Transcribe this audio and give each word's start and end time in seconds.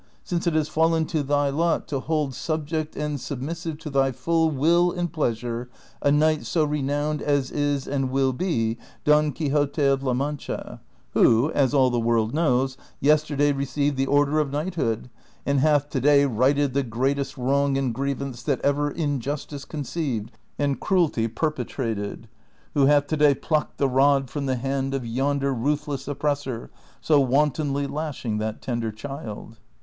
since 0.23 0.47
it 0.47 0.55
has 0.55 0.67
fallen 0.67 1.05
to 1.05 1.21
thy 1.21 1.49
lot 1.51 1.87
to 1.87 1.99
hold 1.99 2.33
subject 2.33 2.95
and 2.95 3.21
submissive 3.21 3.77
to 3.77 3.87
thy 3.87 4.11
full 4.11 4.49
will 4.49 4.91
and 4.91 5.13
pleasure 5.13 5.69
a 6.01 6.11
knight 6.11 6.43
so 6.43 6.63
renowned 6.63 7.21
as 7.21 7.51
is 7.51 7.85
and 7.87 8.09
will 8.09 8.33
be 8.33 8.79
Don 9.03 9.31
Quixote 9.31 9.79
of 9.83 10.01
La 10.01 10.15
Man 10.15 10.37
clia, 10.37 10.79
who, 11.11 11.51
as 11.51 11.75
all 11.75 11.91
the 11.91 11.99
world 11.99 12.33
knows, 12.33 12.77
yesterday 12.99 13.51
received 13.51 13.95
the 13.95 14.07
order 14.07 14.39
of 14.39 14.51
knighthood, 14.51 15.07
and 15.45 15.59
hath 15.59 15.87
to 15.91 16.01
day 16.01 16.25
righted 16.25 16.73
the 16.73 16.81
greatest 16.81 17.37
wrong 17.37 17.77
and 17.77 17.93
grievance 17.93 18.41
that 18.41 18.59
ever 18.61 18.89
injustice 18.89 19.65
conceived 19.65 20.31
and 20.57 20.79
cruelty 20.79 21.27
perpe 21.27 21.65
trated: 21.67 22.23
who 22.73 22.87
hath 22.87 23.05
to 23.05 23.17
day 23.17 23.35
plucked 23.35 23.77
the 23.77 23.87
rod 23.87 24.31
from 24.31 24.47
the 24.47 24.55
hand 24.55 24.95
of 24.95 25.05
yonder 25.05 25.53
ruthless 25.53 26.07
oppressor 26.07 26.71
so 27.01 27.19
wantonly 27.21 27.85
lashing 27.85 28.39
that 28.39 28.63
tender 28.63 28.91
child." 28.91 29.59